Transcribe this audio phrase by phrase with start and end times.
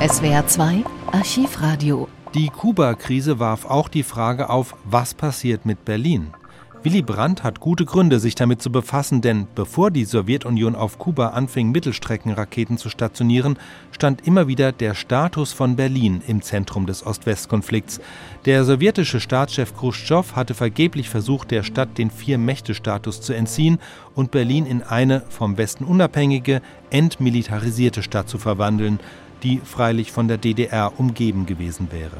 [0.00, 2.06] SWR 2 Archivradio.
[2.32, 6.28] Die Kuba-Krise warf auch die Frage auf, was passiert mit Berlin?
[6.84, 11.30] Willy Brandt hat gute Gründe, sich damit zu befassen, denn bevor die Sowjetunion auf Kuba
[11.30, 13.58] anfing, Mittelstreckenraketen zu stationieren,
[13.90, 18.00] stand immer wieder der Status von Berlin im Zentrum des Ost-West-Konflikts.
[18.44, 23.80] Der sowjetische Staatschef Khrushchev hatte vergeblich versucht, der Stadt den Vier-Mächte-Status zu entziehen
[24.14, 29.00] und Berlin in eine vom Westen unabhängige, entmilitarisierte Stadt zu verwandeln,
[29.42, 32.18] die freilich von der DDR umgeben gewesen wäre.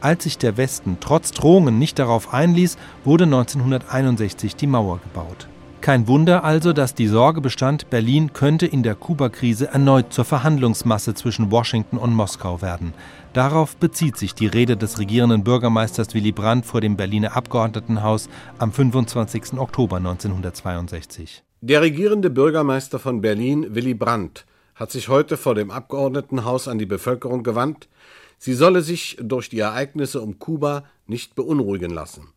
[0.00, 5.48] Als sich der Westen trotz Drohungen nicht darauf einließ, wurde 1961 die Mauer gebaut.
[5.80, 11.14] Kein Wunder also, dass die Sorge bestand, Berlin könnte in der Kuba-Krise erneut zur Verhandlungsmasse
[11.14, 12.92] zwischen Washington und Moskau werden.
[13.32, 18.72] Darauf bezieht sich die Rede des regierenden Bürgermeisters Willy Brandt vor dem Berliner Abgeordnetenhaus am
[18.72, 19.58] 25.
[19.58, 21.44] Oktober 1962.
[21.60, 24.44] Der regierende Bürgermeister von Berlin, Willy Brandt,
[24.76, 27.88] hat sich heute vor dem Abgeordnetenhaus an die Bevölkerung gewandt,
[28.38, 32.28] Sie solle sich durch die Ereignisse um Kuba nicht beunruhigen lassen.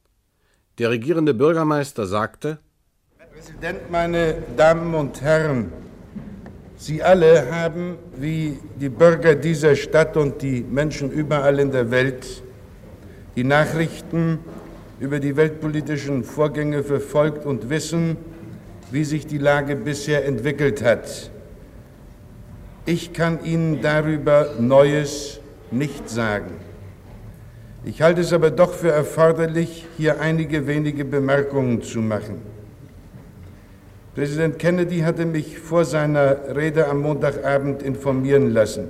[0.78, 2.60] Der regierende Bürgermeister sagte,
[3.18, 5.74] Herr Präsident, meine Damen und Herren,
[6.78, 12.42] Sie alle haben, wie die Bürger dieser Stadt und die Menschen überall in der Welt,
[13.36, 14.40] die Nachrichten
[15.02, 18.16] über die weltpolitischen Vorgänge verfolgt und wissen,
[18.92, 21.30] wie sich die Lage bisher entwickelt hat.
[22.86, 25.40] Ich kann Ihnen darüber Neues
[25.72, 26.52] nicht sagen.
[27.86, 32.42] Ich halte es aber doch für erforderlich, hier einige wenige Bemerkungen zu machen.
[34.16, 38.90] Präsident Kennedy hatte mich vor seiner Rede am Montagabend informieren lassen.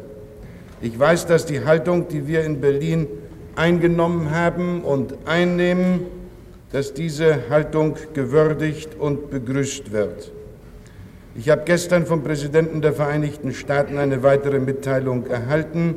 [0.81, 3.07] Ich weiß, dass die Haltung, die wir in Berlin
[3.55, 6.05] eingenommen haben und einnehmen,
[6.71, 10.31] dass diese Haltung gewürdigt und begrüßt wird.
[11.35, 15.95] Ich habe gestern vom Präsidenten der Vereinigten Staaten eine weitere Mitteilung erhalten,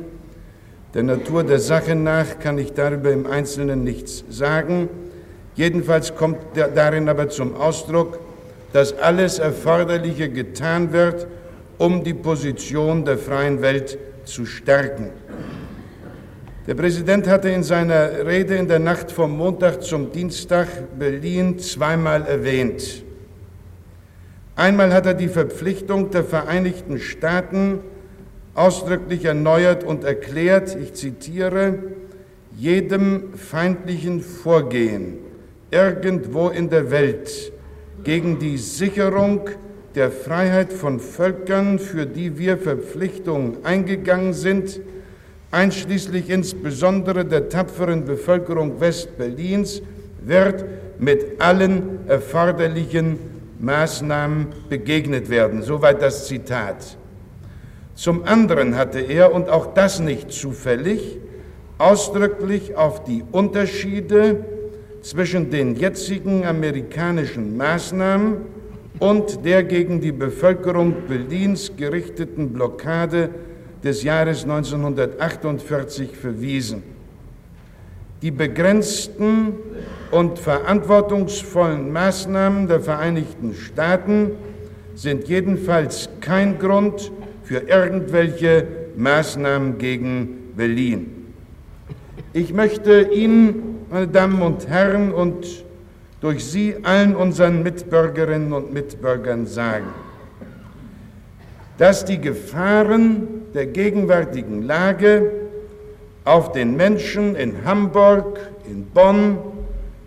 [0.93, 4.89] der Natur der Sache nach kann ich darüber im Einzelnen nichts sagen.
[5.55, 8.19] Jedenfalls kommt darin aber zum Ausdruck,
[8.73, 11.25] dass alles Erforderliche getan wird,
[11.79, 15.09] um die Position der freien Welt zu stärken.
[16.67, 20.67] Der Präsident hatte in seiner Rede in der Nacht vom Montag zum Dienstag
[20.97, 23.02] Berlin zweimal erwähnt.
[24.63, 27.79] Einmal hat er die Verpflichtung der Vereinigten Staaten
[28.55, 31.79] ausdrücklich erneuert und erklärt, ich zitiere,
[32.55, 35.17] jedem feindlichen Vorgehen
[35.69, 37.51] irgendwo in der Welt
[38.05, 39.49] gegen die Sicherung
[39.95, 44.79] der Freiheit von Völkern, für die wir Verpflichtungen eingegangen sind,
[45.51, 49.81] einschließlich insbesondere der tapferen Bevölkerung Westberlins,
[50.25, 50.63] wird
[50.99, 55.61] mit allen erforderlichen Maßnahmen begegnet werden.
[55.61, 56.97] Soweit das Zitat.
[57.95, 61.19] Zum anderen hatte er, und auch das nicht zufällig,
[61.77, 64.45] ausdrücklich auf die Unterschiede
[65.01, 68.37] zwischen den jetzigen amerikanischen Maßnahmen
[68.99, 73.29] und der gegen die Bevölkerung Berlins gerichteten Blockade
[73.83, 76.92] des Jahres 1948 verwiesen.
[78.23, 79.51] Die begrenzten
[80.09, 84.31] und verantwortungsvollen Maßnahmen der Vereinigten Staaten
[84.95, 87.11] sind jedenfalls kein Grund
[87.43, 91.33] für irgendwelche Maßnahmen gegen Berlin.
[92.31, 95.65] Ich möchte Ihnen, meine Damen und Herren, und
[96.21, 99.87] durch Sie allen unseren Mitbürgerinnen und Mitbürgern sagen,
[101.77, 105.42] dass die Gefahren der gegenwärtigen Lage
[106.25, 108.39] auf den Menschen in Hamburg,
[108.69, 109.37] in Bonn,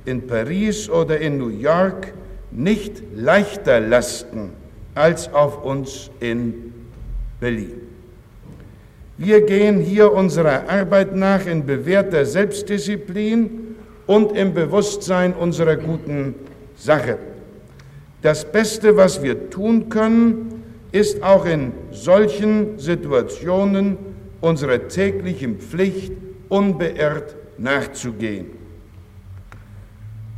[0.04, 2.14] in Paris oder in New York
[2.50, 4.52] nicht leichter lasten
[4.94, 6.72] als auf uns in
[7.40, 7.82] Berlin.
[9.18, 16.34] Wir gehen hier unserer Arbeit nach in bewährter Selbstdisziplin und im Bewusstsein unserer guten
[16.76, 17.18] Sache.
[18.22, 20.62] Das Beste, was wir tun können,
[20.92, 23.96] ist auch in solchen Situationen
[24.40, 26.12] unserer täglichen Pflicht
[26.48, 28.46] unbeirrt nachzugehen.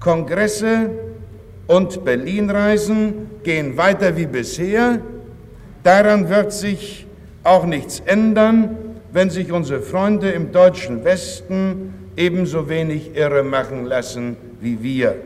[0.00, 0.90] Kongresse
[1.66, 5.00] und Berlinreisen gehen weiter wie bisher
[5.88, 7.06] Daran wird sich
[7.44, 8.76] auch nichts ändern,
[9.10, 15.16] wenn sich unsere Freunde im deutschen Westen ebenso wenig irre machen lassen wie wir.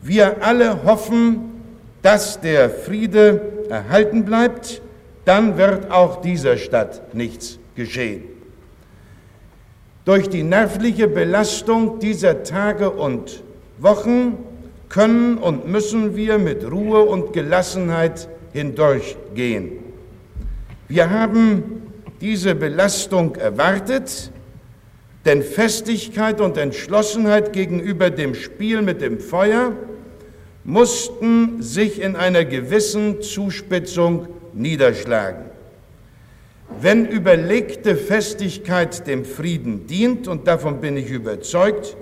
[0.00, 1.62] Wir alle hoffen,
[2.02, 4.82] dass der Friede erhalten bleibt,
[5.24, 8.24] dann wird auch dieser Stadt nichts geschehen.
[10.04, 13.42] Durch die nervliche Belastung dieser Tage und
[13.78, 14.38] Wochen
[14.88, 19.78] können und müssen wir mit Ruhe und Gelassenheit hindurchgehen.
[20.88, 21.82] Wir haben
[22.20, 24.30] diese Belastung erwartet,
[25.24, 29.72] denn Festigkeit und Entschlossenheit gegenüber dem Spiel mit dem Feuer
[30.64, 35.51] mussten sich in einer gewissen Zuspitzung niederschlagen.
[36.82, 41.96] Wenn überlegte Festigkeit dem Frieden dient, und davon bin ich überzeugt,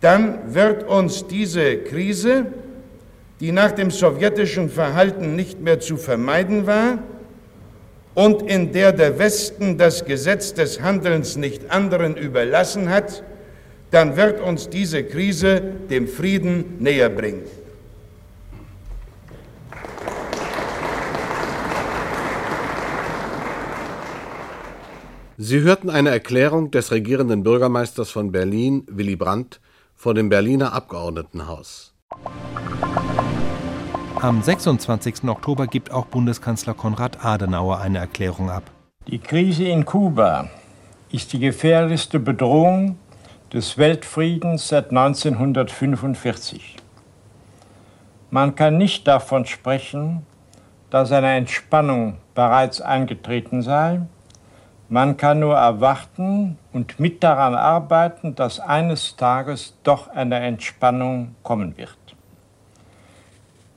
[0.00, 2.46] dann wird uns diese Krise,
[3.38, 7.00] die nach dem sowjetischen Verhalten nicht mehr zu vermeiden war
[8.14, 13.22] und in der der Westen das Gesetz des Handelns nicht anderen überlassen hat,
[13.90, 17.42] dann wird uns diese Krise dem Frieden näher bringen.
[25.38, 29.60] Sie hörten eine Erklärung des regierenden Bürgermeisters von Berlin, Willy Brandt,
[29.94, 31.94] vor dem Berliner Abgeordnetenhaus.
[34.18, 35.24] Am 26.
[35.24, 38.62] Oktober gibt auch Bundeskanzler Konrad Adenauer eine Erklärung ab.
[39.08, 40.48] Die Krise in Kuba
[41.12, 42.96] ist die gefährlichste Bedrohung
[43.52, 46.76] des Weltfriedens seit 1945.
[48.30, 50.24] Man kann nicht davon sprechen,
[50.88, 54.00] dass eine Entspannung bereits eingetreten sei,
[54.88, 61.76] man kann nur erwarten und mit daran arbeiten, dass eines Tages doch eine Entspannung kommen
[61.76, 61.96] wird.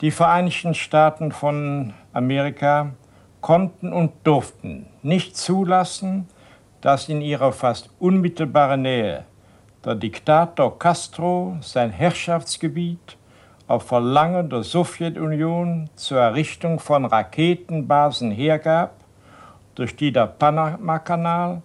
[0.00, 2.90] Die Vereinigten Staaten von Amerika
[3.40, 6.28] konnten und durften nicht zulassen,
[6.80, 9.24] dass in ihrer fast unmittelbaren Nähe
[9.84, 13.16] der Diktator Castro sein Herrschaftsgebiet
[13.66, 18.99] auf Verlangen der Sowjetunion zur Errichtung von Raketenbasen hergab
[19.74, 21.62] durch die der Panamakanal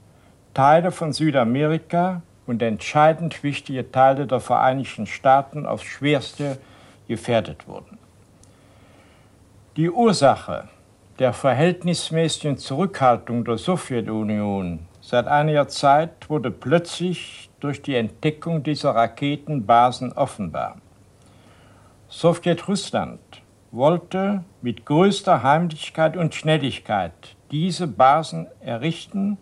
[0.53, 6.57] Teile von Südamerika und entscheidend wichtige Teile der Vereinigten Staaten aufs schwerste
[7.07, 7.97] gefährdet wurden.
[9.75, 10.69] Die Ursache
[11.19, 20.13] der verhältnismäßigen Zurückhaltung der Sowjetunion seit einiger Zeit wurde plötzlich durch die Entdeckung dieser Raketenbasen
[20.13, 20.77] offenbar.
[22.07, 23.19] Sowjetrussland
[23.71, 29.37] wollte mit größter Heimlichkeit und Schnelligkeit diese Basen errichten,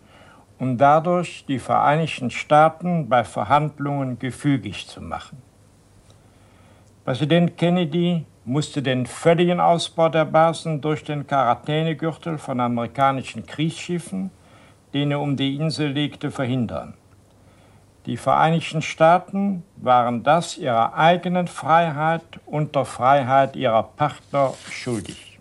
[0.60, 5.42] um dadurch die Vereinigten Staaten bei Verhandlungen gefügig zu machen.
[7.04, 14.30] Präsident Kennedy musste den völligen Ausbau der Basen durch den Quarantänegürtel von amerikanischen Kriegsschiffen,
[14.92, 16.94] den er um die Insel legte, verhindern.
[18.06, 25.33] Die Vereinigten Staaten waren das ihrer eigenen Freiheit und der Freiheit ihrer Partner schuldig.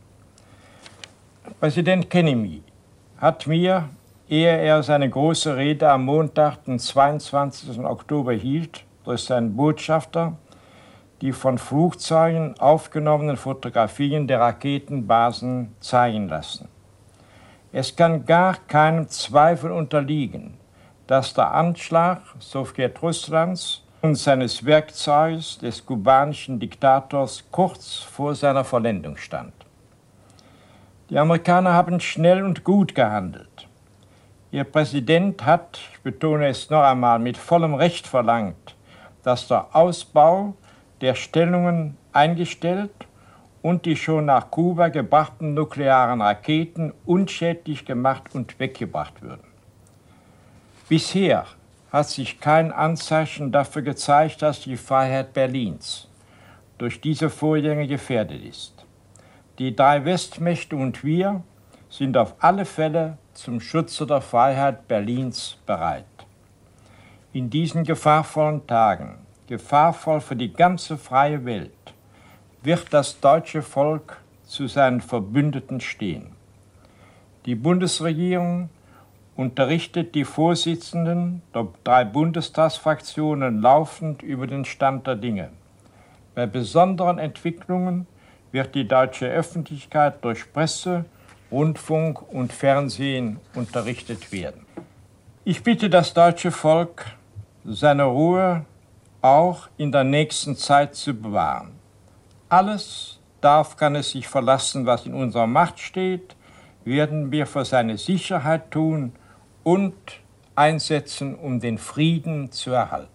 [1.64, 2.62] Präsident Kennedy
[3.16, 3.88] hat mir,
[4.28, 7.80] ehe er seine große Rede am Montag, den 22.
[7.80, 10.36] Oktober hielt, durch seinen Botschafter
[11.22, 16.68] die von Flugzeugen aufgenommenen Fotografien der Raketenbasen zeigen lassen.
[17.72, 20.56] Es kann gar keinem Zweifel unterliegen,
[21.08, 29.54] dass der Anschlag Sowjetrusslands und seines Werkzeugs des kubanischen Diktators kurz vor seiner Vollendung stand.
[31.14, 33.68] Die Amerikaner haben schnell und gut gehandelt.
[34.50, 38.76] Ihr Präsident hat, ich betone es noch einmal, mit vollem Recht verlangt,
[39.22, 40.56] dass der Ausbau
[41.02, 42.90] der Stellungen eingestellt
[43.62, 49.46] und die schon nach Kuba gebrachten nuklearen Raketen unschädlich gemacht und weggebracht würden.
[50.90, 51.46] Bisher
[51.92, 56.08] hat sich kein Anzeichen dafür gezeigt, dass die Freiheit Berlins
[56.80, 58.83] durch diese Vorgänge gefährdet ist.
[59.60, 61.44] Die drei Westmächte und wir
[61.88, 66.06] sind auf alle Fälle zum Schutze der Freiheit Berlins bereit.
[67.34, 71.94] In diesen gefahrvollen Tagen, gefahrvoll für die ganze freie Welt,
[72.64, 76.32] wird das deutsche Volk zu seinen Verbündeten stehen.
[77.46, 78.70] Die Bundesregierung
[79.36, 85.50] unterrichtet die Vorsitzenden der drei Bundestagsfraktionen laufend über den Stand der Dinge.
[86.34, 88.08] Bei besonderen Entwicklungen
[88.54, 91.06] wird die deutsche Öffentlichkeit durch Presse,
[91.52, 94.66] Rundfunk und Fernsehen unterrichtet werden.
[95.44, 97.06] Ich bitte das deutsche Volk,
[97.66, 98.66] seine Ruhe
[99.22, 101.72] auch in der nächsten Zeit zu bewahren.
[102.48, 106.36] Alles darf kann es sich verlassen, was in unserer Macht steht,
[106.86, 109.14] werden wir für seine Sicherheit tun
[109.64, 109.96] und
[110.56, 113.13] einsetzen, um den Frieden zu erhalten.